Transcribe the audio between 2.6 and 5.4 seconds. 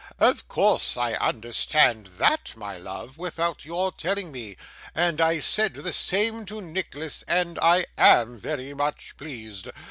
love, without your telling me; and I